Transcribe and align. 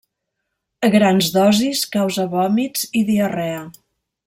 A 0.87 0.89
grans 0.95 1.27
dosis 1.35 1.83
causa 1.97 2.27
vòmits 2.33 2.89
i 3.01 3.05
diarrea. 3.13 3.63